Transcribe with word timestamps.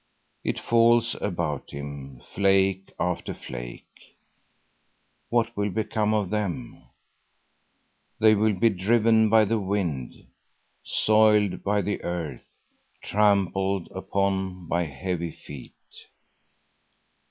It 0.43 0.59
falls 0.59 1.15
about 1.21 1.69
him, 1.69 2.23
flake 2.33 2.91
after 2.99 3.35
flake. 3.35 4.17
What 5.29 5.55
will 5.55 5.69
become 5.69 6.11
of 6.11 6.31
them? 6.31 6.85
They 8.17 8.33
will 8.33 8.53
be 8.53 8.71
driven 8.71 9.29
by 9.29 9.45
the 9.45 9.59
wind, 9.59 10.25
soiled 10.83 11.63
by 11.63 11.83
the 11.83 12.01
earth, 12.03 12.51
trampled 13.03 13.89
upon 13.91 14.65
by 14.67 14.85
heavy 14.85 15.33
feet. 15.33 15.75